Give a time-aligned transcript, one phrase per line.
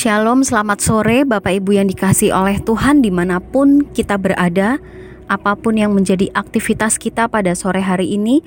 [0.00, 4.80] Shalom, selamat sore Bapak Ibu yang dikasih oleh Tuhan di mana pun kita berada.
[5.28, 8.40] Apa pun yang menjadi aktivitas kita pada sore hari ini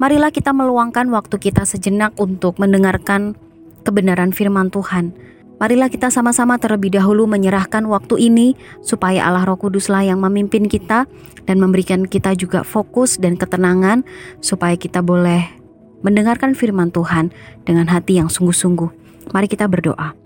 [0.00, 3.36] Marilah kita meluangkan waktu kita sejenak untuk mendengarkan
[3.84, 5.12] kebenaran firman Tuhan.
[5.60, 11.04] Marilah kita sama-sama terlebih dahulu menyerahkan waktu ini Supaya Allah Roh Kuduslah yang memimpin kita
[11.44, 14.08] Dan memberikan kita juga fokus dan ketenangan
[14.40, 15.52] Supaya kita boleh
[16.00, 17.28] mendengarkan firman Tuhan
[17.68, 18.88] dengan hati yang sungguh-sungguh.
[19.36, 20.23] Mari kita berdoa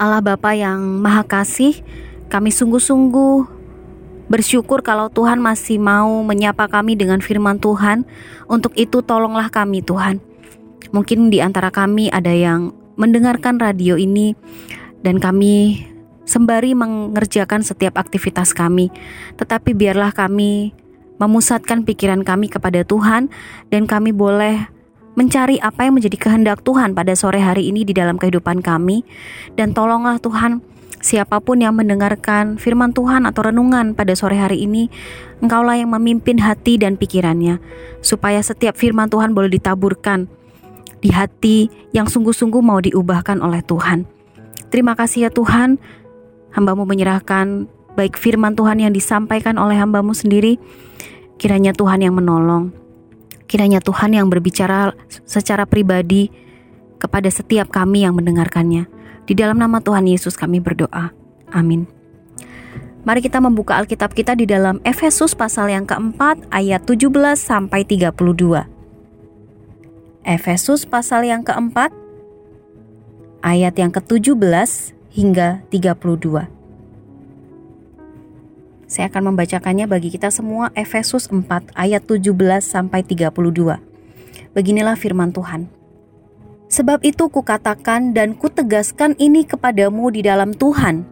[0.00, 1.82] Allah Bapa yang Maha Kasih,
[2.30, 3.60] kami sungguh-sungguh
[4.30, 8.06] bersyukur kalau Tuhan masih mau menyapa kami dengan firman Tuhan.
[8.46, 10.22] Untuk itu tolonglah kami Tuhan.
[10.94, 14.38] Mungkin di antara kami ada yang mendengarkan radio ini
[15.02, 15.86] dan kami
[16.24, 18.94] sembari mengerjakan setiap aktivitas kami.
[19.34, 20.70] Tetapi biarlah kami
[21.18, 23.28] memusatkan pikiran kami kepada Tuhan
[23.68, 24.79] dan kami boleh
[25.18, 29.02] mencari apa yang menjadi kehendak Tuhan pada sore hari ini di dalam kehidupan kami.
[29.58, 30.62] Dan tolonglah Tuhan,
[31.02, 34.92] siapa pun yang mendengarkan firman Tuhan atau renungan pada sore hari ini,
[35.40, 37.58] Engkaulah yang memimpin hati dan pikirannya,
[38.04, 40.28] supaya setiap firman Tuhan boleh ditaburkan
[41.00, 44.04] di hati yang sungguh-sungguh mau diubahkan oleh Tuhan.
[44.68, 45.80] Terima kasih ya Tuhan,
[46.52, 50.60] hambamu menyerahkan baik firman Tuhan yang disampaikan oleh hambamu sendiri,
[51.40, 52.70] kiranya Tuhan yang menolong
[53.50, 54.94] Kiranya Tuhan yang berbicara
[55.26, 56.30] secara pribadi
[57.02, 58.86] kepada setiap kami yang mendengarkannya.
[59.26, 61.10] Di dalam nama Tuhan Yesus kami berdoa.
[61.50, 61.90] Amin.
[63.02, 68.14] Mari kita membuka Alkitab kita di dalam Efesus pasal yang keempat ayat 17 sampai 32.
[70.22, 71.90] Efesus pasal yang keempat
[73.42, 76.59] ayat yang ke-17 hingga 32.
[78.90, 81.46] Saya akan membacakannya bagi kita semua Efesus 4
[81.78, 83.78] ayat 17 sampai 32.
[84.50, 85.70] Beginilah firman Tuhan.
[86.66, 91.06] Sebab itu kukatakan dan kutegaskan ini kepadamu di dalam Tuhan.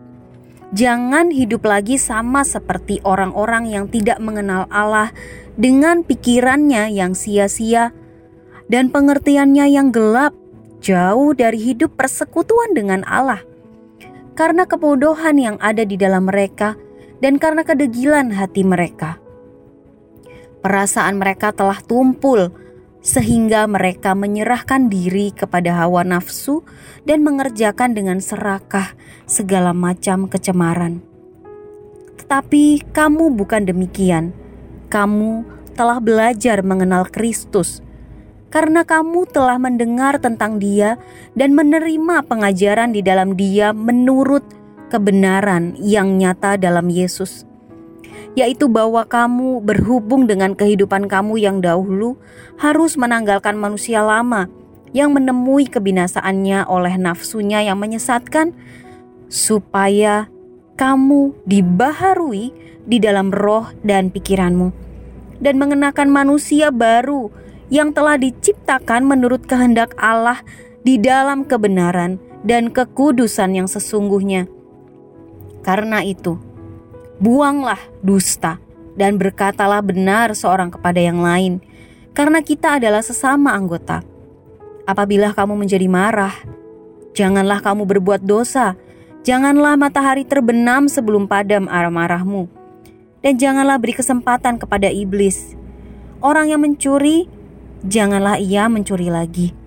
[0.74, 5.14] Jangan hidup lagi sama seperti orang-orang yang tidak mengenal Allah
[5.54, 7.94] dengan pikirannya yang sia-sia
[8.66, 10.34] dan pengertiannya yang gelap,
[10.82, 13.38] jauh dari hidup persekutuan dengan Allah.
[14.34, 16.74] Karena kebodohan yang ada di dalam mereka,
[17.18, 19.18] dan karena kedegilan hati mereka.
[20.58, 22.50] Perasaan mereka telah tumpul
[22.98, 26.66] sehingga mereka menyerahkan diri kepada hawa nafsu
[27.06, 31.00] dan mengerjakan dengan serakah segala macam kecemaran.
[32.18, 34.34] Tetapi kamu bukan demikian.
[34.90, 35.46] Kamu
[35.78, 37.86] telah belajar mengenal Kristus
[38.48, 40.98] karena kamu telah mendengar tentang Dia
[41.36, 44.57] dan menerima pengajaran di dalam Dia menurut
[44.88, 47.44] kebenaran yang nyata dalam Yesus,
[48.34, 52.18] yaitu bahwa kamu berhubung dengan kehidupan kamu yang dahulu
[52.58, 54.48] harus menanggalkan manusia lama
[54.96, 58.56] yang menemui kebinasaannya oleh nafsunya yang menyesatkan,
[59.28, 60.32] supaya
[60.80, 62.50] kamu dibaharui
[62.88, 64.72] di dalam roh dan pikiranmu,
[65.44, 67.28] dan mengenakan manusia baru
[67.68, 70.40] yang telah diciptakan menurut kehendak Allah
[70.88, 72.16] di dalam kebenaran
[72.48, 74.48] dan kekudusan yang sesungguhnya
[75.66, 76.38] karena itu,
[77.18, 78.62] buanglah dusta
[78.94, 81.62] dan berkatalah benar seorang kepada yang lain,
[82.14, 84.02] karena kita adalah sesama anggota.
[84.88, 86.34] Apabila kamu menjadi marah,
[87.12, 88.78] janganlah kamu berbuat dosa,
[89.26, 92.46] janganlah matahari terbenam sebelum padam amarahmu,
[93.20, 95.58] dan janganlah beri kesempatan kepada iblis.
[96.22, 97.26] Orang yang mencuri,
[97.82, 99.57] janganlah ia mencuri lagi.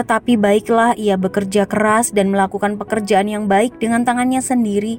[0.00, 4.96] Tetapi baiklah ia bekerja keras dan melakukan pekerjaan yang baik dengan tangannya sendiri,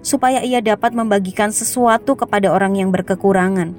[0.00, 3.76] supaya ia dapat membagikan sesuatu kepada orang yang berkekurangan.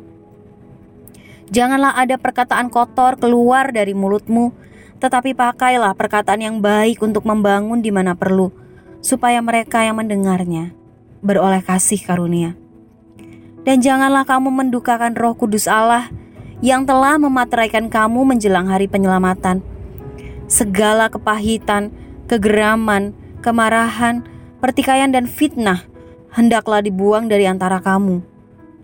[1.50, 4.54] Janganlah ada perkataan kotor keluar dari mulutmu,
[5.02, 8.54] tetapi pakailah perkataan yang baik untuk membangun di mana perlu,
[9.02, 10.78] supaya mereka yang mendengarnya
[11.26, 12.54] beroleh kasih karunia.
[13.66, 16.14] Dan janganlah kamu mendukakan Roh Kudus Allah
[16.62, 19.66] yang telah memateraikan kamu menjelang hari penyelamatan.
[20.50, 21.94] Segala kepahitan,
[22.26, 23.14] kegeraman,
[23.46, 24.26] kemarahan,
[24.58, 25.86] pertikaian, dan fitnah
[26.34, 28.26] hendaklah dibuang dari antara kamu.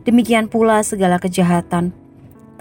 [0.06, 1.90] Demikian pula segala kejahatan.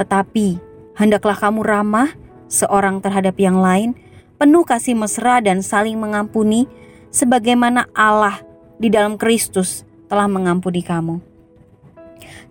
[0.00, 0.56] Tetapi
[0.96, 2.08] hendaklah kamu ramah
[2.48, 3.92] seorang terhadap yang lain,
[4.40, 6.64] penuh kasih mesra dan saling mengampuni,
[7.12, 8.40] sebagaimana Allah
[8.80, 11.33] di dalam Kristus telah mengampuni kamu.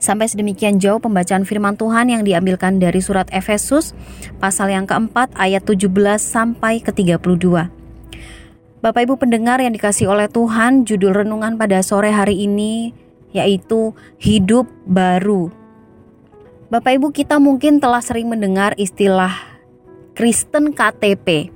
[0.04, 3.96] Sampai sedemikian jauh pembacaan firman Tuhan yang diambilkan dari surat Efesus
[4.36, 5.88] pasal yang keempat ayat 17
[6.20, 7.24] sampai ke 32.
[8.84, 12.92] Bapak Ibu pendengar yang dikasih oleh Tuhan, judul renungan pada sore hari ini
[13.32, 15.48] yaitu hidup baru.
[16.68, 19.32] Bapak Ibu kita mungkin telah sering mendengar istilah
[20.20, 21.48] Kristen KTP.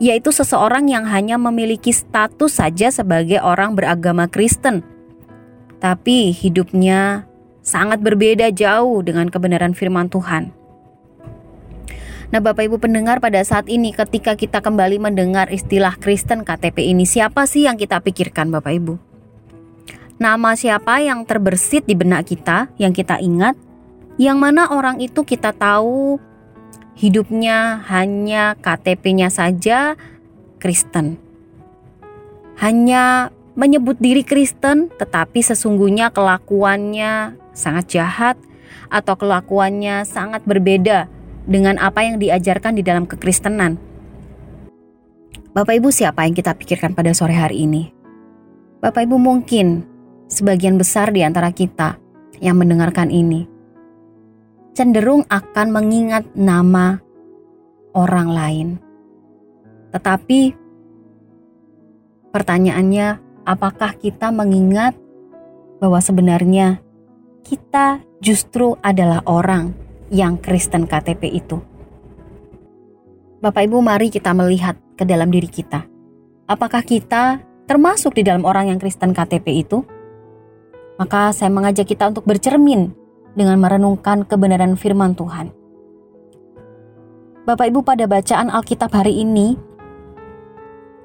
[0.00, 4.80] yaitu seseorang yang hanya memiliki status saja sebagai orang beragama Kristen,
[5.76, 7.28] tapi hidupnya
[7.70, 10.50] sangat berbeda jauh dengan kebenaran firman Tuhan.
[12.30, 17.02] Nah, Bapak Ibu pendengar, pada saat ini, ketika kita kembali mendengar istilah Kristen KTP ini,
[17.02, 18.94] siapa sih yang kita pikirkan, Bapak Ibu?
[20.22, 23.58] Nama siapa yang terbersit di benak kita, yang kita ingat,
[24.14, 26.22] yang mana orang itu kita tahu
[26.94, 29.98] hidupnya hanya KTP-nya saja
[30.62, 31.18] Kristen.
[32.62, 38.36] Hanya menyebut diri Kristen, tetapi sesungguhnya kelakuannya sangat jahat
[38.88, 41.12] atau kelakuannya sangat berbeda
[41.44, 43.76] dengan apa yang diajarkan di dalam kekristenan.
[45.52, 47.92] Bapak Ibu siapa yang kita pikirkan pada sore hari ini?
[48.80, 49.84] Bapak Ibu mungkin
[50.32, 52.00] sebagian besar di antara kita
[52.40, 53.60] yang mendengarkan ini
[54.80, 56.96] cenderung akan mengingat nama
[57.92, 58.68] orang lain.
[59.90, 60.54] Tetapi
[62.30, 64.94] pertanyaannya, apakah kita mengingat
[65.82, 66.78] bahwa sebenarnya
[67.42, 69.72] kita justru adalah orang
[70.12, 71.58] yang Kristen KTP itu?
[73.40, 75.88] Bapak Ibu, mari kita melihat ke dalam diri kita.
[76.44, 79.80] Apakah kita termasuk di dalam orang yang Kristen KTP itu?
[81.00, 82.92] Maka saya mengajak kita untuk bercermin
[83.32, 85.48] dengan merenungkan kebenaran firman Tuhan.
[87.48, 89.56] Bapak Ibu pada bacaan Alkitab hari ini,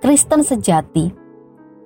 [0.04, 1.08] Kristen sejati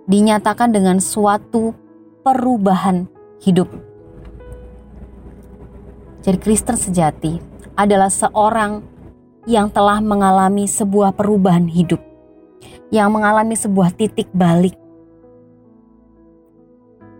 [0.09, 1.77] dinyatakan dengan suatu
[2.25, 3.05] perubahan
[3.45, 3.88] hidup.
[6.19, 7.39] Jadi Kristen sejati
[7.79, 8.83] adalah seorang
[9.47, 12.03] yang telah mengalami sebuah perubahan hidup,
[12.91, 14.75] yang mengalami sebuah titik balik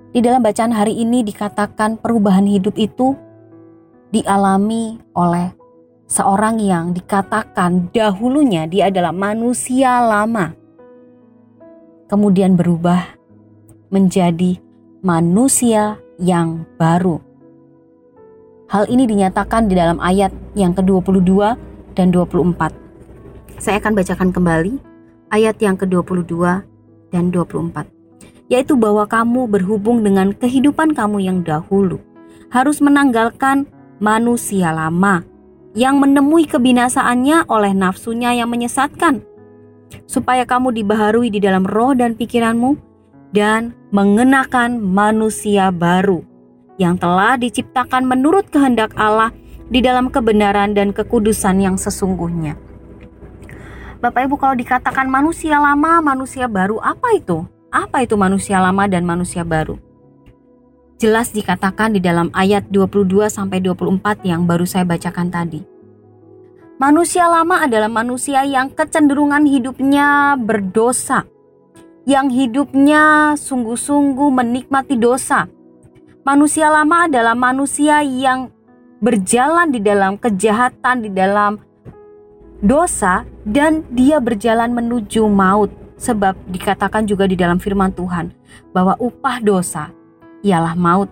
[0.10, 3.14] di dalam bacaan hari ini dikatakan perubahan hidup itu
[4.10, 5.54] dialami oleh
[6.10, 10.58] seorang yang dikatakan dahulunya dia adalah manusia lama.
[12.10, 13.06] Kemudian berubah
[13.94, 14.58] menjadi
[15.06, 17.29] manusia yang baru.
[18.70, 21.58] Hal ini dinyatakan di dalam ayat yang ke-22
[21.98, 22.70] dan 24.
[23.58, 24.78] Saya akan bacakan kembali
[25.34, 26.62] ayat yang ke-22
[27.10, 28.00] dan 24
[28.50, 32.02] yaitu bahwa kamu berhubung dengan kehidupan kamu yang dahulu,
[32.50, 33.70] harus menanggalkan
[34.02, 35.22] manusia lama
[35.78, 39.22] yang menemui kebinasaannya oleh nafsunya yang menyesatkan,
[40.10, 42.74] supaya kamu dibaharui di dalam roh dan pikiranmu,
[43.38, 46.26] dan mengenakan manusia baru
[46.80, 49.36] yang telah diciptakan menurut kehendak Allah
[49.70, 52.58] di dalam kebenaran dan kekudusan yang sesungguhnya.
[54.00, 57.44] Bapak Ibu kalau dikatakan manusia lama, manusia baru apa itu?
[57.70, 59.76] Apa itu manusia lama dan manusia baru?
[61.00, 65.62] Jelas dikatakan di dalam ayat 22 sampai 24 yang baru saya bacakan tadi.
[66.80, 71.28] Manusia lama adalah manusia yang kecenderungan hidupnya berdosa,
[72.08, 75.52] yang hidupnya sungguh-sungguh menikmati dosa.
[76.30, 78.54] Manusia lama adalah manusia yang
[79.02, 81.58] berjalan di dalam kejahatan, di dalam
[82.62, 85.74] dosa, dan dia berjalan menuju maut.
[85.98, 88.30] Sebab dikatakan juga di dalam firman Tuhan
[88.70, 89.90] bahwa upah dosa
[90.46, 91.10] ialah maut.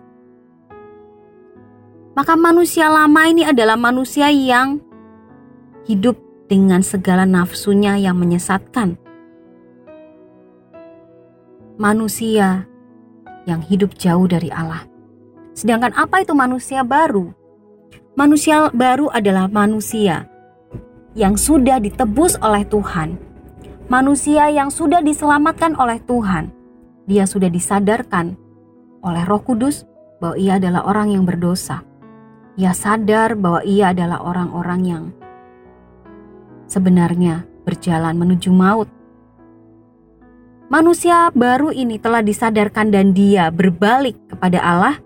[2.14, 4.78] Maka manusia lama ini adalah manusia yang
[5.90, 6.14] hidup
[6.46, 9.02] dengan segala nafsunya yang menyesatkan.
[11.82, 12.70] Manusia
[13.50, 14.87] yang hidup jauh dari Allah.
[15.58, 17.34] Sedangkan apa itu manusia baru?
[18.14, 20.30] Manusia baru adalah manusia
[21.18, 23.28] yang sudah ditebus oleh Tuhan
[23.88, 26.52] manusia yang sudah diselamatkan oleh Tuhan.
[27.08, 28.36] Dia sudah disadarkan
[29.00, 29.88] oleh Roh Kudus
[30.20, 31.84] bahwa ia adalah orang yang berdosa.
[32.60, 35.04] Ia sadar bahwa ia adalah orang-orang yang
[36.68, 38.90] sebenarnya berjalan menuju maut.
[40.68, 45.00] Manusia baru ini telah disadarkan dan dia berbalik kepada Allah.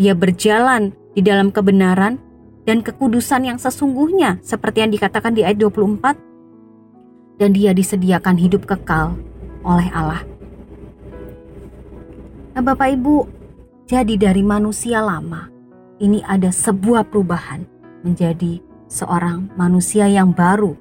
[0.00, 2.16] Dia berjalan di dalam kebenaran
[2.64, 9.18] dan kekudusan yang sesungguhnya seperti yang dikatakan di ayat 24 dan dia disediakan hidup kekal
[9.66, 10.22] oleh Allah.
[12.52, 13.26] Nah, Bapak Ibu,
[13.88, 15.48] jadi dari manusia lama
[15.98, 17.64] ini ada sebuah perubahan
[18.04, 18.60] menjadi
[18.92, 20.76] seorang manusia yang baru.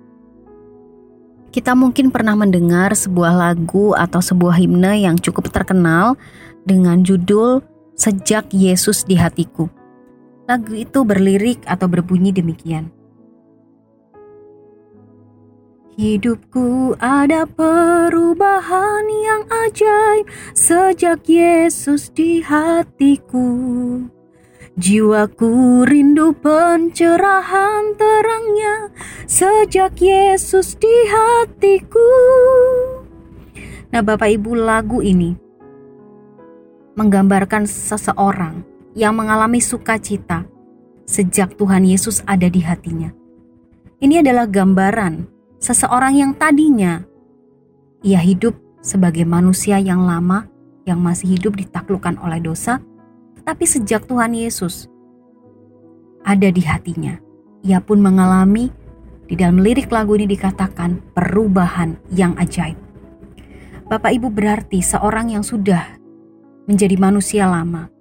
[1.51, 6.15] Kita mungkin pernah mendengar sebuah lagu atau sebuah himne yang cukup terkenal
[6.63, 7.60] dengan judul
[8.01, 9.70] Sejak Yesus di Hatiku.
[10.50, 12.89] Lagu itu berlirik atau berbunyi demikian.
[16.01, 20.25] Hidupku ada perubahan yang ajaib
[20.58, 23.46] sejak Yesus di hatiku.
[24.81, 28.89] Jiwaku rindu pencerahan terangnya
[29.29, 32.10] sejak Yesus di hatiku.
[33.93, 35.41] Nah, Bapak Ibu, lagu ini
[37.01, 38.62] menggambarkan seseorang
[38.93, 40.46] yang mengalami sukacita
[41.10, 43.10] sejak Tuhan Yesus ada di hatinya.
[43.98, 45.25] Ini adalah gambaran
[45.58, 47.01] seseorang yang tadinya
[48.05, 50.46] ia hidup sebagai manusia yang lama
[50.86, 52.81] yang masih hidup ditaklukkan oleh dosa,
[53.46, 54.89] tapi sejak Tuhan Yesus
[56.25, 57.17] ada di hatinya,
[57.62, 58.74] ia pun mengalami
[59.29, 62.77] di dalam lirik lagu ini dikatakan perubahan yang ajaib.
[63.86, 66.00] Bapak Ibu berarti seorang yang sudah
[66.72, 67.92] menjadi manusia lama.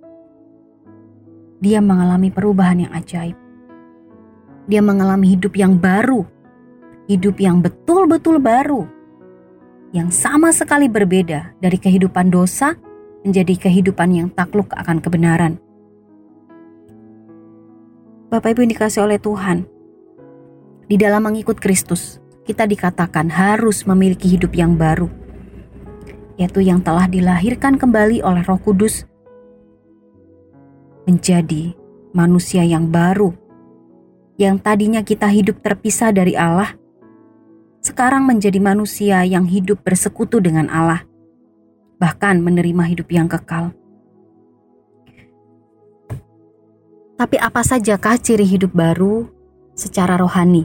[1.58, 3.34] Dia mengalami perubahan yang ajaib.
[4.70, 6.22] Dia mengalami hidup yang baru,
[7.10, 8.86] hidup yang betul-betul baru,
[9.90, 12.78] yang sama sekali berbeda dari kehidupan dosa
[13.26, 15.58] menjadi kehidupan yang takluk akan kebenaran.
[18.30, 19.66] Bapak Ibu dikasih oleh Tuhan,
[20.86, 25.19] di dalam mengikut Kristus, kita dikatakan harus memiliki hidup yang baru
[26.40, 29.04] yaitu yang telah dilahirkan kembali oleh Roh Kudus
[31.04, 31.76] menjadi
[32.16, 33.36] manusia yang baru.
[34.40, 36.72] Yang tadinya kita hidup terpisah dari Allah,
[37.84, 41.04] sekarang menjadi manusia yang hidup bersekutu dengan Allah,
[42.00, 43.76] bahkan menerima hidup yang kekal.
[47.20, 49.28] Tapi apa sajakah ciri hidup baru
[49.76, 50.64] secara rohani?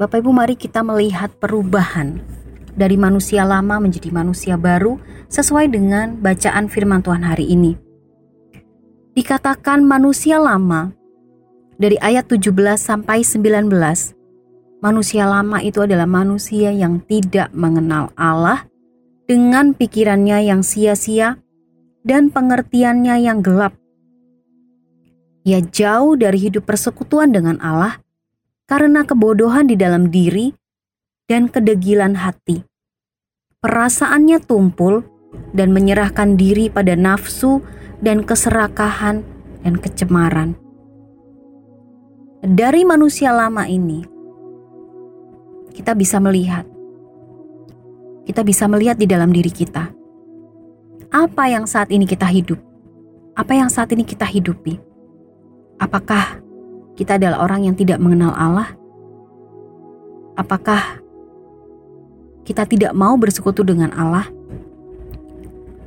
[0.00, 2.24] Bapak Ibu mari kita melihat perubahan
[2.74, 4.98] dari manusia lama menjadi manusia baru
[5.30, 7.78] sesuai dengan bacaan firman Tuhan hari ini.
[9.14, 10.90] Dikatakan manusia lama
[11.78, 13.70] dari ayat 17 sampai 19.
[14.82, 18.66] Manusia lama itu adalah manusia yang tidak mengenal Allah
[19.24, 21.40] dengan pikirannya yang sia-sia
[22.04, 23.72] dan pengertiannya yang gelap.
[25.44, 28.00] Ia jauh dari hidup persekutuan dengan Allah
[28.68, 30.52] karena kebodohan di dalam diri
[31.28, 32.64] dan kedegilan hati.
[33.64, 35.04] Perasaannya tumpul
[35.56, 37.64] dan menyerahkan diri pada nafsu
[38.04, 39.24] dan keserakahan
[39.64, 40.52] dan kecemaran.
[42.44, 44.04] Dari manusia lama ini,
[45.72, 46.68] kita bisa melihat,
[48.28, 49.88] kita bisa melihat di dalam diri kita
[51.14, 52.60] apa yang saat ini kita hidup,
[53.32, 54.76] apa yang saat ini kita hidupi.
[55.80, 56.42] Apakah
[56.98, 58.74] kita adalah orang yang tidak mengenal Allah?
[60.34, 61.03] Apakah
[62.44, 64.28] kita tidak mau bersekutu dengan Allah?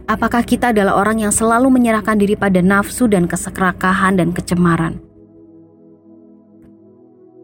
[0.07, 4.97] Apakah kita adalah orang yang selalu menyerahkan diri pada nafsu dan kesekrakahan dan kecemaran?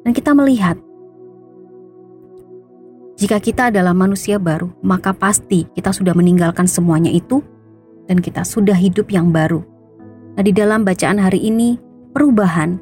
[0.03, 0.75] Dan kita melihat,
[3.15, 7.39] jika kita adalah manusia baru, maka pasti kita sudah meninggalkan semuanya itu
[8.08, 9.63] dan kita sudah hidup yang baru.
[10.34, 11.79] Nah, di dalam bacaan hari ini,
[12.12, 12.79] perubahan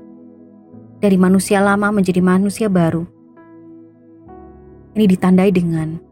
[1.02, 3.06] dari manusia lama menjadi manusia baru
[4.96, 6.11] ini ditandai dengan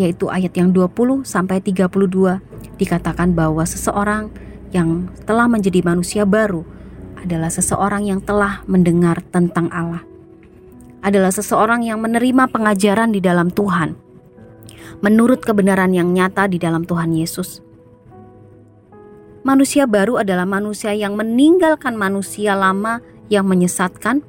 [0.00, 1.92] yaitu ayat yang 20 sampai 32
[2.80, 4.32] dikatakan bahwa seseorang
[4.72, 6.64] yang telah menjadi manusia baru
[7.20, 10.00] adalah seseorang yang telah mendengar tentang Allah.
[11.04, 13.92] Adalah seseorang yang menerima pengajaran di dalam Tuhan.
[15.04, 17.60] Menurut kebenaran yang nyata di dalam Tuhan Yesus.
[19.40, 23.00] Manusia baru adalah manusia yang meninggalkan manusia lama
[23.32, 24.20] yang menyesatkan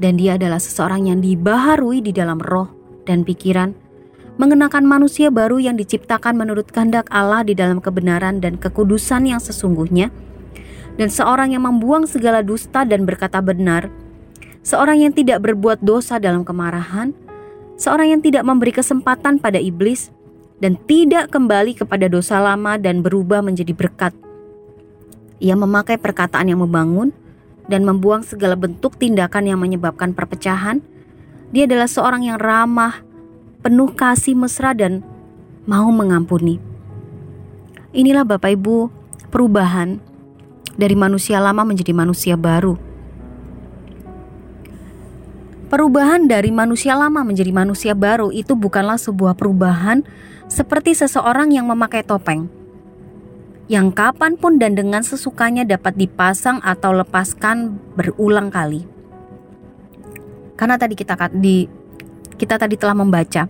[0.00, 2.72] dan dia adalah seseorang yang dibaharui di dalam roh
[3.04, 3.83] dan pikiran
[4.34, 10.10] mengenakan manusia baru yang diciptakan menurut kehendak Allah di dalam kebenaran dan kekudusan yang sesungguhnya,
[10.98, 13.90] dan seorang yang membuang segala dusta dan berkata benar,
[14.66, 17.14] seorang yang tidak berbuat dosa dalam kemarahan,
[17.78, 20.10] seorang yang tidak memberi kesempatan pada iblis,
[20.62, 24.14] dan tidak kembali kepada dosa lama dan berubah menjadi berkat.
[25.42, 27.10] Ia memakai perkataan yang membangun
[27.66, 30.80] dan membuang segala bentuk tindakan yang menyebabkan perpecahan.
[31.50, 33.02] Dia adalah seorang yang ramah,
[33.64, 35.00] penuh kasih mesra dan
[35.64, 36.60] mau mengampuni.
[37.96, 38.92] Inilah Bapak Ibu
[39.32, 40.04] perubahan
[40.76, 42.76] dari manusia lama menjadi manusia baru.
[45.72, 50.04] Perubahan dari manusia lama menjadi manusia baru itu bukanlah sebuah perubahan
[50.44, 52.52] seperti seseorang yang memakai topeng,
[53.66, 58.84] yang kapan pun dan dengan sesukanya dapat dipasang atau lepaskan berulang kali.
[60.54, 61.83] Karena tadi kita di
[62.34, 63.46] kita tadi telah membaca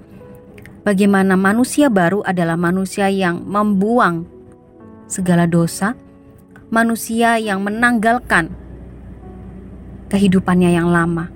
[0.85, 4.29] bagaimana manusia baru adalah manusia yang membuang
[5.09, 5.97] segala dosa,
[6.69, 8.53] manusia yang menanggalkan
[10.09, 11.29] kehidupannya yang lama.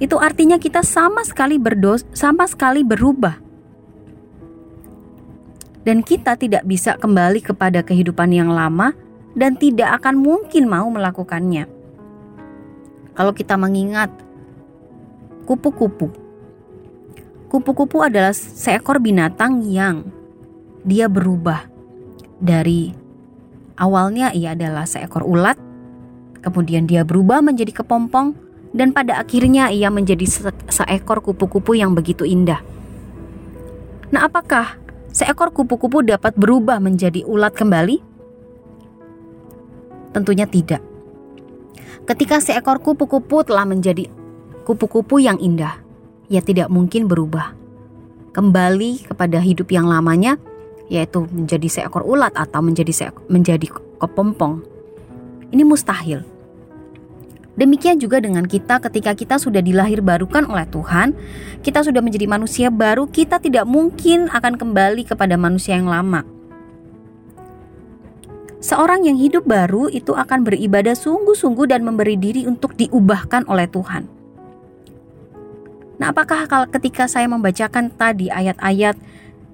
[0.00, 3.50] Itu artinya kita sama sekali berdos, sama sekali berubah.
[5.84, 8.92] dan kita tidak bisa kembali kepada kehidupan yang lama
[9.32, 11.64] dan tidak akan mungkin mau melakukannya.
[13.16, 14.12] Kalau kita mengingat
[15.48, 16.12] kupu-kupu,
[17.50, 20.06] kupu-kupu adalah seekor binatang yang
[20.86, 21.66] dia berubah
[22.38, 22.94] dari
[23.74, 25.58] awalnya ia adalah seekor ulat,
[26.46, 28.38] kemudian dia berubah menjadi kepompong,
[28.70, 32.62] dan pada akhirnya ia menjadi se seekor kupu-kupu yang begitu indah.
[34.14, 34.78] Nah, apakah
[35.10, 37.98] seekor kupu-kupu dapat berubah menjadi ulat kembali?
[40.14, 40.82] Tentunya tidak.
[42.06, 44.06] Ketika seekor kupu-kupu telah menjadi
[44.66, 45.89] kupu-kupu yang indah,
[46.30, 47.58] ia tidak mungkin berubah
[48.30, 50.38] kembali kepada hidup yang lamanya,
[50.86, 53.66] yaitu menjadi seekor ulat atau menjadi seekor, menjadi
[53.98, 54.62] kepompong.
[55.50, 56.22] Ini mustahil.
[57.58, 61.12] Demikian juga dengan kita ketika kita sudah dilahir barukan oleh Tuhan,
[61.60, 66.24] kita sudah menjadi manusia baru, kita tidak mungkin akan kembali kepada manusia yang lama.
[68.60, 74.19] Seorang yang hidup baru itu akan beribadah sungguh-sungguh dan memberi diri untuk diubahkan oleh Tuhan.
[76.00, 78.96] Nah, apakah kalau ketika saya membacakan tadi ayat-ayat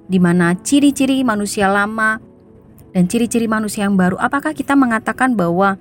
[0.06, 2.22] di mana ciri-ciri manusia lama
[2.94, 5.74] dan ciri-ciri manusia yang baru, apakah kita mengatakan bahwa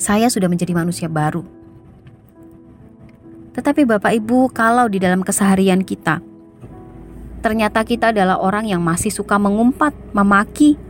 [0.00, 1.44] saya sudah menjadi manusia baru.
[3.52, 6.24] Tetapi Bapak Ibu, kalau di dalam keseharian kita,
[7.44, 10.80] ternyata kita adalah orang yang masih suka mengumpat, memaki,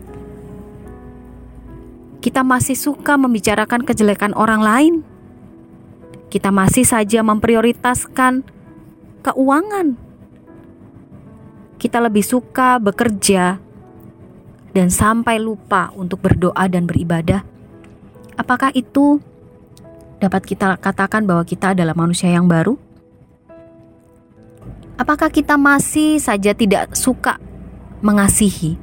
[2.23, 4.95] kita masih suka membicarakan kejelekan orang lain,
[6.29, 8.45] kita masih saja memprioritaskan
[9.23, 9.97] keuangan,
[11.79, 13.59] kita lebih suka bekerja
[14.75, 17.43] dan sampai lupa untuk berdoa dan beribadah
[18.39, 19.19] Apakah itu
[20.23, 22.79] dapat kita katakan bahwa kita adalah manusia yang baru?
[24.95, 27.43] Apakah kita masih saja tidak suka
[27.99, 28.79] mengasihi?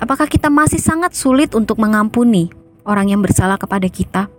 [0.00, 2.48] Apakah kita masih sangat sulit untuk mengampuni
[2.88, 4.32] orang yang bersalah kepada kita?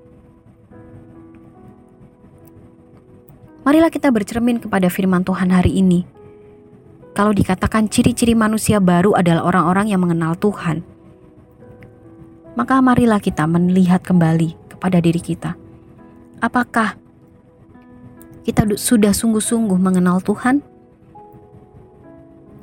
[3.67, 6.07] Marilah kita bercermin kepada firman Tuhan hari ini.
[7.11, 10.87] Kalau dikatakan ciri-ciri manusia baru adalah orang-orang yang mengenal Tuhan,
[12.55, 15.59] maka marilah kita melihat kembali kepada diri kita.
[16.39, 16.95] Apakah
[18.47, 20.63] kita sudah sungguh-sungguh mengenal Tuhan?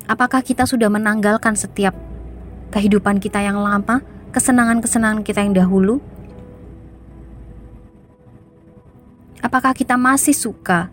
[0.09, 1.93] Apakah kita sudah menanggalkan setiap
[2.73, 4.01] kehidupan kita yang lama,
[4.33, 6.01] kesenangan-kesenangan kita yang dahulu?
[9.45, 10.89] Apakah kita masih suka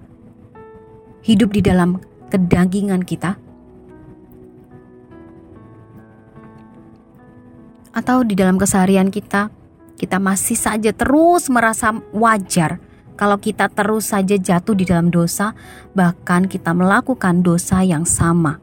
[1.25, 1.97] hidup di dalam
[2.29, 3.41] kedagingan kita?
[7.93, 9.53] atau di dalam keseharian kita,
[10.01, 12.81] kita masih saja terus merasa wajar
[13.15, 15.53] kalau kita terus saja jatuh di dalam dosa,
[15.93, 18.59] bahkan kita melakukan dosa yang sama.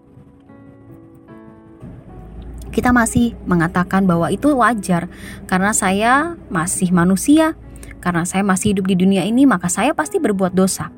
[2.69, 5.09] Kita masih mengatakan bahwa itu wajar
[5.45, 6.13] karena saya
[6.49, 7.53] masih manusia,
[7.99, 10.91] karena saya masih hidup di dunia ini, maka saya pasti berbuat dosa.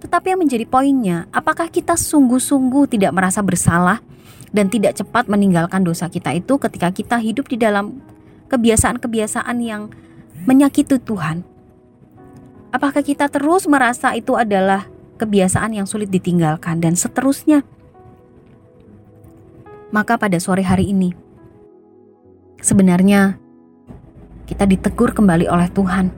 [0.00, 4.00] Tetapi yang menjadi poinnya, apakah kita sungguh-sungguh tidak merasa bersalah
[4.50, 8.00] dan tidak cepat meninggalkan dosa kita itu ketika kita hidup di dalam
[8.50, 9.92] kebiasaan-kebiasaan yang
[10.44, 11.46] menyakiti Tuhan.
[12.70, 14.86] Apakah kita terus merasa itu adalah
[15.18, 17.66] kebiasaan yang sulit ditinggalkan dan seterusnya?
[19.90, 21.10] Maka pada sore hari ini
[22.62, 23.39] sebenarnya
[24.50, 26.10] kita ditegur kembali oleh Tuhan.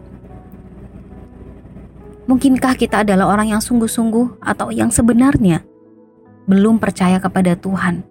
[2.25, 5.61] Mungkinkah kita adalah orang yang sungguh-sungguh atau yang sebenarnya
[6.49, 8.09] belum percaya kepada Tuhan?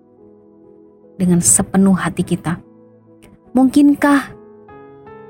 [1.21, 2.57] dengan sepenuh hati kita.
[3.53, 4.34] Mungkinkah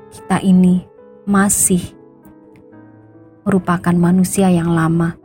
[0.08, 0.88] kita ini
[1.28, 1.92] masih
[3.44, 5.20] merupakan manusia yang lama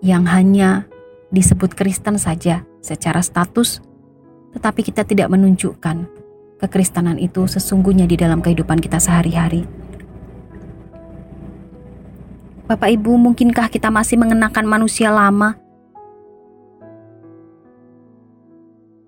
[0.00, 0.88] yang hanya
[1.28, 3.84] disebut Kristen saja secara status,
[4.56, 6.08] tetapi kita tidak menunjukkan
[6.62, 9.66] kekristenan itu sesungguhnya di dalam kehidupan kita sehari-hari.
[12.70, 15.58] Bapak Ibu, mungkinkah kita masih mengenakan manusia lama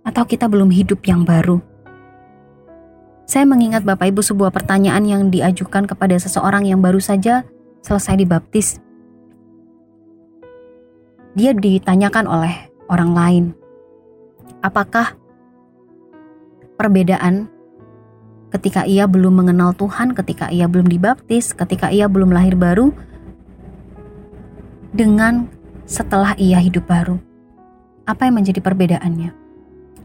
[0.05, 1.63] atau kita belum hidup yang baru?
[3.25, 7.47] Saya mengingat Bapak Ibu sebuah pertanyaan yang diajukan kepada seseorang yang baru saja
[7.81, 8.83] selesai dibaptis.
[11.33, 13.45] Dia ditanyakan oleh orang lain,
[14.61, 15.17] apakah
[16.77, 17.49] perbedaan
[18.55, 22.95] ketika ia belum mengenal Tuhan, ketika ia belum dibaptis, ketika ia belum lahir baru,
[24.95, 25.51] dengan
[25.91, 27.19] setelah ia hidup baru?
[28.07, 29.35] Apa yang menjadi perbedaannya?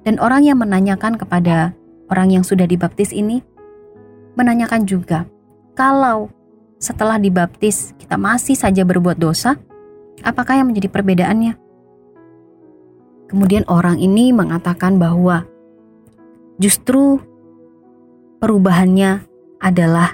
[0.02, 1.78] Dan orang yang menanyakan kepada
[2.10, 3.46] orang yang sudah dibaptis ini
[4.34, 5.30] menanyakan juga,
[5.78, 6.34] kalau
[6.82, 9.60] setelah dibaptis kita masih saja berbuat dosa,
[10.26, 11.54] apakah yang menjadi perbedaannya?
[13.30, 15.46] Kemudian orang ini mengatakan bahwa
[16.60, 17.24] justru
[18.44, 19.24] perubahannya
[19.64, 20.14] adalah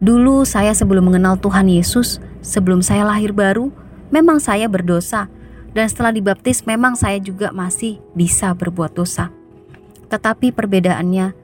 [0.00, 3.68] dulu saya sebelum mengenal Tuhan Yesus, sebelum saya lahir baru,
[4.08, 5.28] memang saya berdosa
[5.76, 9.28] dan setelah dibaptis memang saya juga masih bisa berbuat dosa.
[10.08, 11.34] Tetapi perbedaannya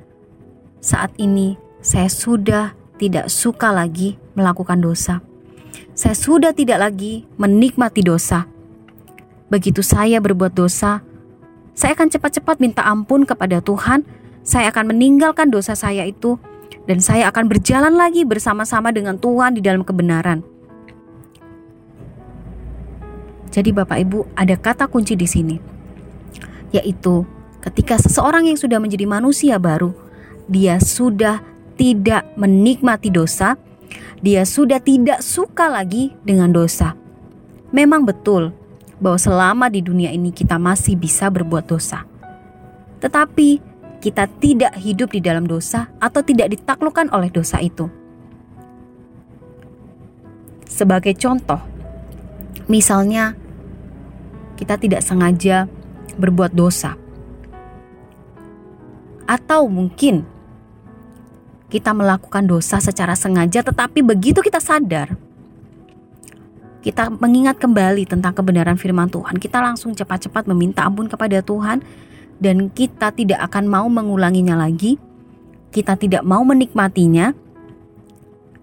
[0.80, 5.24] saat ini saya sudah tidak suka lagi melakukan dosa.
[5.96, 8.44] Saya sudah tidak lagi menikmati dosa.
[9.50, 11.02] Begitu saya berbuat dosa,
[11.80, 14.04] saya akan cepat-cepat minta ampun kepada Tuhan.
[14.44, 16.36] Saya akan meninggalkan dosa saya itu,
[16.84, 20.44] dan saya akan berjalan lagi bersama-sama dengan Tuhan di dalam kebenaran.
[23.48, 25.56] Jadi, Bapak Ibu, ada kata kunci di sini,
[26.68, 27.24] yaitu
[27.64, 29.96] ketika seseorang yang sudah menjadi manusia baru,
[30.52, 31.40] dia sudah
[31.80, 33.56] tidak menikmati dosa,
[34.20, 36.92] dia sudah tidak suka lagi dengan dosa.
[37.72, 38.52] Memang betul
[39.00, 42.04] bahwa selama di dunia ini kita masih bisa berbuat dosa,
[43.00, 43.58] tetapi
[44.00, 47.88] kita tidak hidup di dalam dosa atau tidak ditaklukkan oleh dosa itu.
[50.68, 51.60] Sebagai contoh,
[52.68, 53.34] misalnya
[54.56, 55.68] kita tidak sengaja
[56.16, 56.96] berbuat dosa.
[59.24, 60.26] Atau mungkin
[61.70, 65.14] kita melakukan dosa secara sengaja tetapi begitu kita sadar
[66.80, 71.84] kita mengingat kembali tentang kebenaran firman Tuhan, kita langsung cepat-cepat meminta ampun kepada Tuhan
[72.40, 74.96] dan kita tidak akan mau mengulanginya lagi.
[75.70, 77.30] Kita tidak mau menikmatinya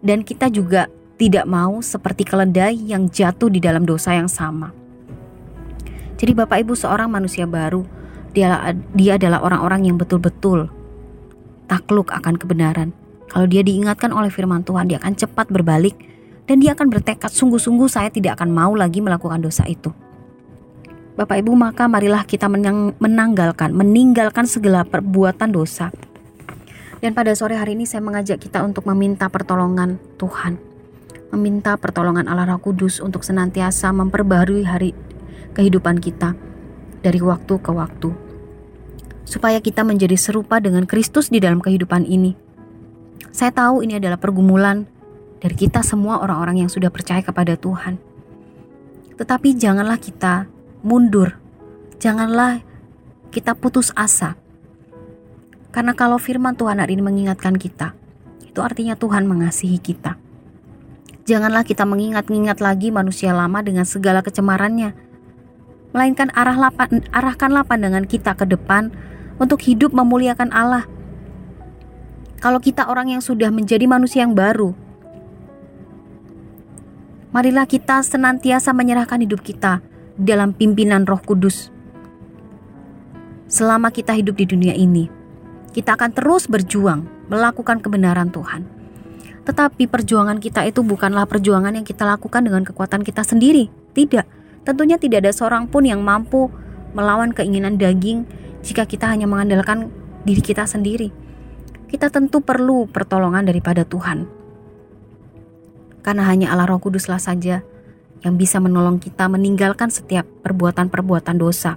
[0.01, 4.75] dan kita juga tidak mau seperti keledai yang jatuh di dalam dosa yang sama.
[6.17, 7.85] Jadi Bapak Ibu seorang manusia baru,
[8.33, 10.67] dia, adalah orang-orang yang betul-betul
[11.69, 12.89] takluk akan kebenaran.
[13.29, 16.16] Kalau dia diingatkan oleh firman Tuhan, dia akan cepat berbalik
[16.47, 19.91] dan dia akan bertekad sungguh-sungguh saya tidak akan mau lagi melakukan dosa itu.
[21.19, 22.47] Bapak Ibu, maka marilah kita
[23.01, 25.89] menanggalkan, meninggalkan segala perbuatan dosa.
[27.01, 30.57] Dan pada sore hari ini saya mengajak kita untuk meminta pertolongan Tuhan.
[31.33, 34.93] Meminta pertolongan Allah Roh Kudus untuk senantiasa memperbarui hari
[35.57, 36.37] kehidupan kita
[37.01, 38.09] dari waktu ke waktu,
[39.25, 42.37] supaya kita menjadi serupa dengan Kristus di dalam kehidupan ini.
[43.33, 44.85] Saya tahu ini adalah pergumulan
[45.37, 48.01] dari kita semua orang-orang yang sudah percaya kepada Tuhan,
[49.17, 50.49] tetapi janganlah kita
[50.81, 51.37] mundur,
[52.01, 52.61] janganlah
[53.33, 54.37] kita putus asa,
[55.77, 57.93] karena kalau Firman Tuhan hari ini mengingatkan kita,
[58.41, 60.17] itu artinya Tuhan mengasihi kita.
[61.27, 64.95] Janganlah kita mengingat-ingat lagi manusia lama dengan segala kecemarannya,
[65.91, 66.71] melainkan arahlah,
[67.13, 68.89] arahkanlah pandangan kita ke depan
[69.37, 70.87] untuk hidup memuliakan Allah.
[72.41, 74.71] Kalau kita orang yang sudah menjadi manusia yang baru,
[77.37, 79.85] marilah kita senantiasa menyerahkan hidup kita
[80.17, 81.69] dalam pimpinan Roh Kudus.
[83.45, 85.05] Selama kita hidup di dunia ini,
[85.69, 88.65] kita akan terus berjuang melakukan kebenaran Tuhan.
[89.45, 93.69] Tetapi perjuangan kita itu bukanlah perjuangan yang kita lakukan dengan kekuatan kita sendiri.
[93.93, 94.25] Tidak,
[94.67, 96.51] Tentunya tidak ada seorang pun yang mampu
[96.91, 98.27] melawan keinginan daging
[98.65, 99.93] jika kita hanya mengandalkan
[100.27, 101.13] diri kita sendiri.
[101.87, 104.36] Kita tentu perlu pertolongan daripada Tuhan.
[106.07, 107.67] Karena hanya Allah Roh Kuduslah saja
[108.23, 111.75] yang bisa menolong kita meninggalkan setiap perbuatan-perbuatan dosa.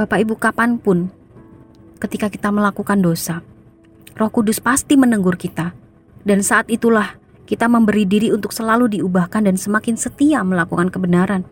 [0.00, 1.12] Bapak Ibu kapan pun
[2.00, 3.44] ketika kita melakukan dosa,
[4.16, 5.76] Roh Kudus pasti menegur kita.
[6.24, 11.44] Dan saat itulah kita memberi diri untuk selalu diubahkan dan semakin setia melakukan kebenaran.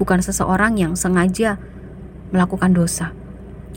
[0.00, 1.60] Bukan seseorang yang sengaja
[2.32, 3.12] melakukan dosa.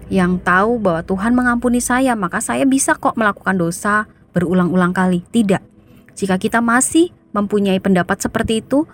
[0.08, 5.28] Yang tahu bahwa Tuhan mengampuni saya, maka saya bisa kok melakukan dosa berulang-ulang kali.
[5.36, 5.77] Tidak.
[6.18, 8.90] Jika kita masih mempunyai pendapat seperti itu,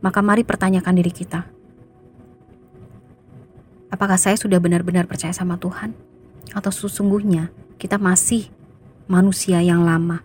[0.00, 1.44] maka mari pertanyakan diri kita.
[3.92, 5.92] Apakah saya sudah benar-benar percaya sama Tuhan?
[6.56, 8.48] Atau sesungguhnya kita masih
[9.06, 10.24] manusia yang lama?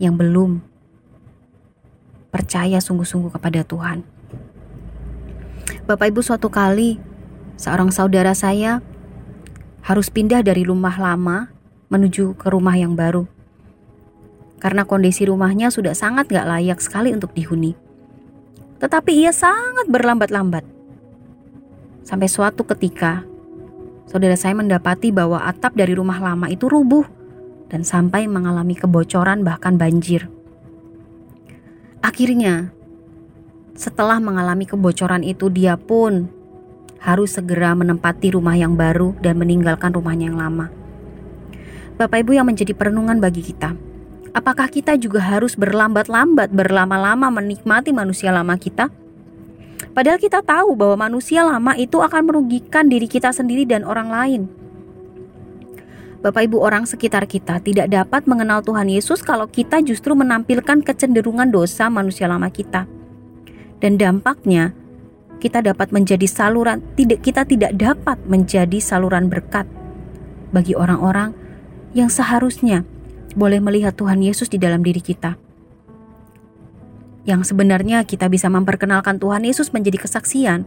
[0.00, 0.64] yang belum
[2.32, 4.02] percaya sungguh-sungguh kepada Tuhan.
[5.84, 6.96] Bapak Ibu suatu kali
[7.60, 8.80] seorang saudara saya
[9.84, 11.52] harus pindah dari rumah lama
[11.92, 13.28] menuju ke rumah yang baru.
[14.60, 17.72] Karena kondisi rumahnya sudah sangat gak layak sekali untuk dihuni.
[18.80, 20.64] Tetapi ia sangat berlambat-lambat.
[22.04, 23.24] Sampai suatu ketika,
[24.04, 27.04] saudara saya mendapati bahwa atap dari rumah lama itu rubuh
[27.72, 30.28] dan sampai mengalami kebocoran bahkan banjir.
[32.00, 32.72] Akhirnya,
[33.76, 36.28] setelah mengalami kebocoran itu dia pun
[37.00, 40.68] harus segera menempati rumah yang baru dan meninggalkan rumahnya yang lama.
[41.96, 43.72] Bapak Ibu yang menjadi perenungan bagi kita,
[44.32, 48.90] apakah kita juga harus berlambat-lambat, berlama-lama menikmati manusia lama kita?
[49.90, 54.42] Padahal kita tahu bahwa manusia lama itu akan merugikan diri kita sendiri dan orang lain.
[56.20, 61.48] Bapak Ibu orang sekitar kita tidak dapat mengenal Tuhan Yesus kalau kita justru menampilkan kecenderungan
[61.48, 62.84] dosa manusia lama kita.
[63.80, 64.76] Dan dampaknya
[65.40, 69.64] kita dapat menjadi saluran tidak kita tidak dapat menjadi saluran berkat
[70.52, 71.32] bagi orang-orang
[71.96, 72.84] yang seharusnya
[73.34, 75.38] boleh melihat Tuhan Yesus di dalam diri kita.
[77.28, 80.64] Yang sebenarnya kita bisa memperkenalkan Tuhan Yesus menjadi kesaksian,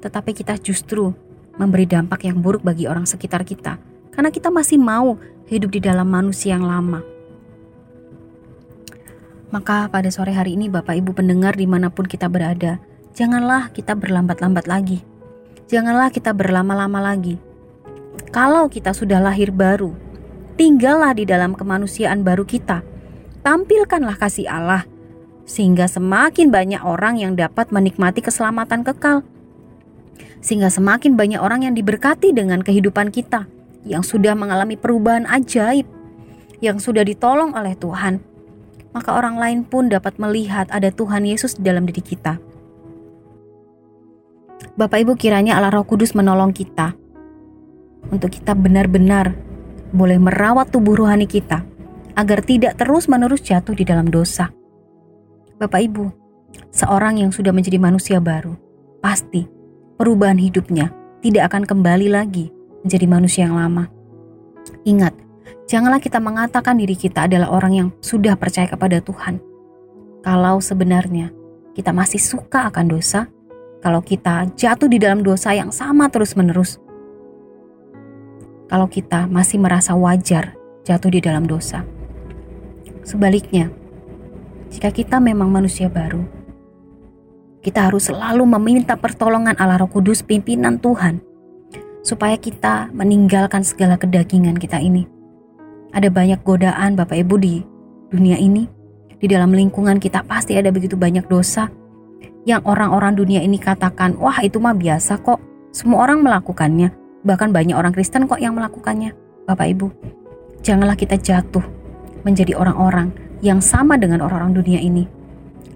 [0.00, 1.12] tetapi kita justru
[1.60, 3.76] memberi dampak yang buruk bagi orang sekitar kita
[4.14, 5.20] karena kita masih mau
[5.50, 7.02] hidup di dalam manusia yang lama.
[9.50, 12.78] Maka pada sore hari ini Bapak Ibu pendengar di mana pun kita berada,
[13.18, 15.02] janganlah kita berlambat-lambat lagi.
[15.66, 17.38] Janganlah kita berlama-lama lagi.
[18.30, 19.90] Kalau kita sudah lahir baru,
[20.60, 22.84] tinggallah di dalam kemanusiaan baru kita.
[23.40, 24.84] Tampilkanlah kasih Allah,
[25.48, 29.24] sehingga semakin banyak orang yang dapat menikmati keselamatan kekal.
[30.44, 33.48] Sehingga semakin banyak orang yang diberkati dengan kehidupan kita
[33.88, 35.88] yang sudah mengalami perubahan ajaib,
[36.60, 38.20] yang sudah ditolong oleh Tuhan,
[38.92, 42.36] maka orang lain pun dapat melihat ada Tuhan Yesus di dalam diri kita.
[44.76, 46.92] Bapak Ibu kiranya Allah Roh Kudus menolong kita
[48.12, 49.49] untuk kita benar-benar
[49.90, 51.62] boleh merawat tubuh rohani kita
[52.14, 54.50] agar tidak terus-menerus jatuh di dalam dosa.
[55.60, 56.04] Bapak Ibu,
[56.72, 58.56] seorang yang sudah menjadi manusia baru,
[59.04, 59.46] pasti
[60.00, 62.48] perubahan hidupnya tidak akan kembali lagi
[62.84, 63.88] menjadi manusia yang lama.
[64.88, 65.12] Ingat,
[65.68, 69.40] janganlah kita mengatakan diri kita adalah orang yang sudah percaya kepada Tuhan.
[70.20, 71.32] Kalau sebenarnya
[71.76, 73.28] kita masih suka akan dosa,
[73.80, 76.80] kalau kita jatuh di dalam dosa yang sama terus-menerus,
[78.70, 80.54] kalau kita masih merasa wajar
[80.86, 81.82] jatuh di dalam dosa.
[83.02, 83.74] Sebaliknya,
[84.70, 86.22] jika kita memang manusia baru,
[87.66, 91.18] kita harus selalu meminta pertolongan Allah Roh Kudus pimpinan Tuhan
[92.06, 95.04] supaya kita meninggalkan segala kedagingan kita ini.
[95.90, 97.60] Ada banyak godaan Bapak Ibu di
[98.14, 98.70] dunia ini.
[99.20, 101.68] Di dalam lingkungan kita pasti ada begitu banyak dosa
[102.48, 105.42] yang orang-orang dunia ini katakan, "Wah, itu mah biasa kok.
[105.74, 109.12] Semua orang melakukannya." Bahkan banyak orang Kristen kok yang melakukannya.
[109.44, 109.86] Bapak Ibu,
[110.64, 111.64] janganlah kita jatuh
[112.24, 115.08] menjadi orang-orang yang sama dengan orang-orang dunia ini.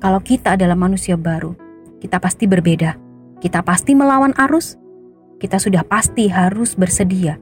[0.00, 1.57] Kalau kita adalah manusia baru,
[2.00, 2.96] kita pasti berbeda.
[3.40, 4.76] Kita pasti melawan arus,
[5.40, 7.37] kita sudah pasti harus bersedia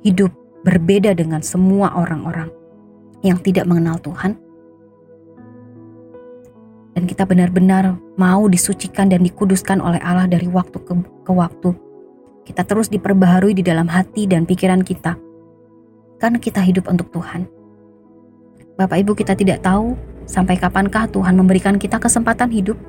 [0.00, 2.48] hidup berbeda dengan semua orang-orang
[3.24, 4.38] yang tidak mengenal Tuhan.
[6.94, 11.70] Dan kita benar-benar mau disucikan dan dikuduskan oleh Allah dari waktu ke, ke waktu.
[12.48, 15.20] Kita terus diperbaharui di dalam hati dan pikiran kita.
[16.16, 17.44] Karena kita hidup untuk Tuhan.
[18.80, 19.92] Bapak Ibu kita tidak tahu
[20.24, 22.80] sampai kapankah Tuhan memberikan kita kesempatan hidup.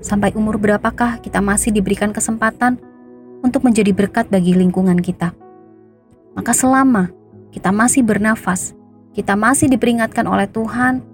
[0.00, 2.80] Sampai umur berapakah kita masih diberikan kesempatan
[3.44, 5.36] untuk menjadi berkat bagi lingkungan kita.
[6.32, 7.12] Maka selama
[7.52, 8.72] kita masih bernafas,
[9.12, 11.04] kita masih diperingatkan oleh Tuhan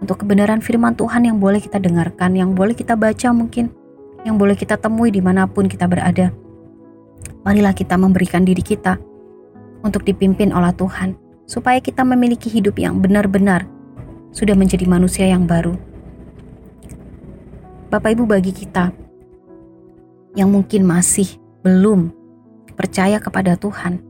[0.00, 3.68] untuk kebenaran firman Tuhan yang boleh kita dengarkan, yang boleh kita baca mungkin,
[4.24, 6.32] yang boleh kita temui di mana pun kita berada.
[7.44, 8.96] Marilah kita memberikan diri kita
[9.84, 13.68] untuk dipimpin oleh Tuhan, supaya kita memiliki hidup yang benar-benar
[14.32, 15.76] sudah menjadi manusia yang baru.
[17.92, 18.90] Bapak Ibu bagi kita
[20.34, 22.10] yang mungkin masih belum
[22.74, 24.02] percaya kepada Tuhan,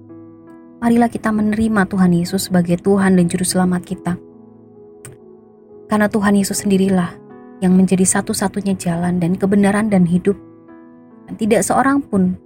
[0.81, 4.17] marilah kita menerima Tuhan Yesus sebagai Tuhan dan Juru Selamat kita.
[5.85, 7.13] Karena Tuhan Yesus sendirilah
[7.61, 10.35] yang menjadi satu-satunya jalan dan kebenaran dan hidup.
[11.29, 12.37] Dan tidak seorang pun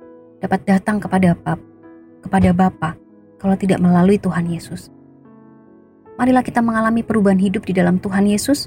[0.43, 1.59] dapat datang kepada Bapa,
[2.23, 2.91] kepada Bapa
[3.39, 4.91] kalau tidak melalui Tuhan Yesus.
[6.19, 8.67] Marilah kita mengalami perubahan hidup di dalam Tuhan Yesus.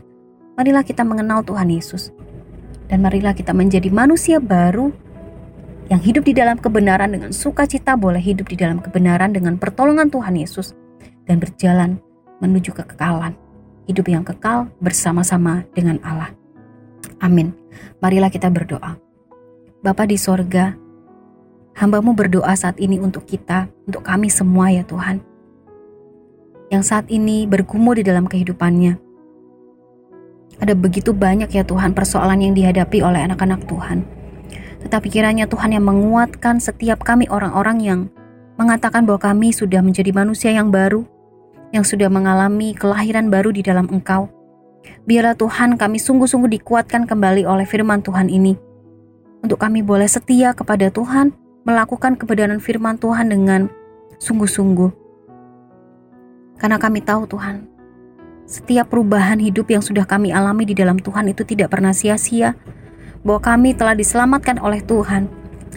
[0.55, 2.11] Marilah kita mengenal Tuhan Yesus
[2.91, 4.91] dan marilah kita menjadi manusia baru
[5.87, 10.35] yang hidup di dalam kebenaran dengan sukacita boleh hidup di dalam kebenaran dengan pertolongan Tuhan
[10.35, 10.75] Yesus
[11.23, 11.99] dan berjalan
[12.43, 13.35] menuju kekekalan.
[13.87, 16.31] Hidup yang kekal bersama-sama dengan Allah.
[17.19, 17.51] Amin.
[17.99, 18.95] Marilah kita berdoa.
[19.81, 20.75] Bapa di sorga,
[21.75, 25.23] hambamu berdoa saat ini untuk kita, untuk kami semua ya Tuhan.
[26.71, 28.95] Yang saat ini bergumul di dalam kehidupannya,
[30.61, 34.05] ada begitu banyak ya Tuhan persoalan yang dihadapi oleh anak-anak Tuhan.
[34.85, 37.99] Tetapi kiranya Tuhan yang menguatkan setiap kami orang-orang yang
[38.61, 41.01] mengatakan bahwa kami sudah menjadi manusia yang baru,
[41.73, 44.29] yang sudah mengalami kelahiran baru di dalam Engkau.
[45.05, 48.53] Biarlah Tuhan kami sungguh-sungguh dikuatkan kembali oleh firman Tuhan ini.
[49.41, 53.69] Untuk kami boleh setia kepada Tuhan, melakukan kebenaran firman Tuhan dengan
[54.17, 54.91] sungguh-sungguh.
[56.57, 57.65] Karena kami tahu Tuhan,
[58.45, 62.53] setiap perubahan hidup yang sudah kami alami di dalam Tuhan itu tidak pernah sia-sia.
[63.21, 65.29] bahwa kami telah diselamatkan oleh Tuhan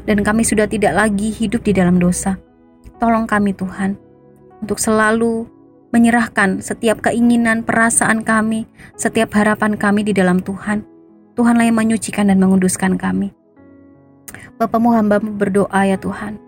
[0.09, 2.41] dan kami sudah tidak lagi hidup di dalam dosa.
[2.97, 4.01] Tolong kami Tuhan
[4.65, 5.45] untuk selalu
[5.93, 8.65] menyerahkan setiap keinginan, perasaan kami,
[8.97, 10.89] setiap harapan kami di dalam Tuhan.
[11.37, 13.37] Tuhanlah yang menyucikan dan menguduskan kami.
[14.57, 16.39] Bapamu hamba berdoa ya Tuhan.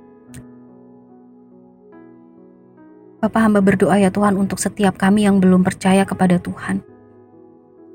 [3.17, 6.85] Bapak hamba berdoa ya Tuhan untuk setiap kami yang belum percaya kepada Tuhan.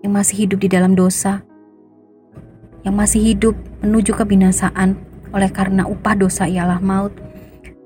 [0.02, 1.46] Yang masih hidup di dalam dosa.
[2.82, 4.98] Yang masih hidup menuju kebinasaan
[5.32, 7.14] oleh karena upah dosa ialah maut.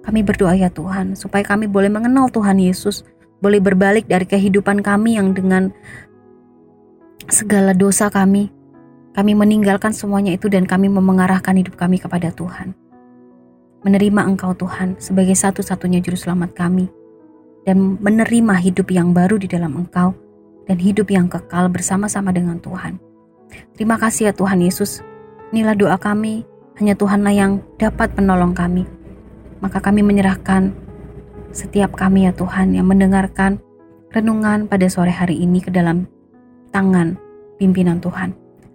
[0.07, 3.03] Kami berdoa ya Tuhan supaya kami boleh mengenal Tuhan Yesus
[3.43, 5.75] boleh berbalik dari kehidupan kami yang dengan
[7.27, 8.54] segala dosa kami.
[9.15, 12.75] Kami meninggalkan semuanya itu dan kami memengarahkan hidup kami kepada Tuhan.
[13.87, 16.91] Menerima Engkau Tuhan sebagai satu-satunya juru selamat kami
[17.63, 20.11] dan menerima hidup yang baru di dalam Engkau
[20.67, 22.99] dan hidup yang kekal bersama-sama dengan Tuhan.
[23.79, 24.99] Terima kasih ya Tuhan Yesus.
[25.55, 26.43] Inilah doa kami,
[26.75, 28.83] hanya Tuhanlah yang dapat menolong kami.
[29.63, 30.75] Maka kami menyerahkan
[31.55, 33.63] setiap kami ya Tuhan yang mendengarkan
[34.11, 36.03] renungan pada sore hari ini ke dalam
[36.75, 37.15] tangan
[37.55, 38.44] pimpinan Tuhan.